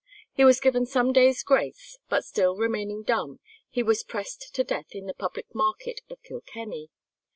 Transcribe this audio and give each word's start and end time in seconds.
He 0.33 0.43
was 0.43 0.59
given 0.59 0.87
some 0.87 1.13
days' 1.13 1.43
grace, 1.43 1.99
but 2.09 2.25
still 2.25 2.55
remaining 2.55 3.03
dumb, 3.03 3.39
he 3.69 3.83
was 3.83 4.01
pressed 4.01 4.49
to 4.55 4.63
death 4.63 4.87
in 4.95 5.05
the 5.05 5.13
public 5.13 5.53
market 5.53 6.01
of 6.09 6.17
Kilkenny. 6.23 6.89